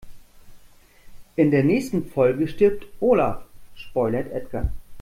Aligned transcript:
In 1.35 1.51
der 1.51 1.63
nächsten 1.63 2.07
Folge 2.09 2.47
stirbt 2.47 2.87
Olaf, 3.01 3.43
spoilert 3.75 4.31
Edgar. 4.31 4.71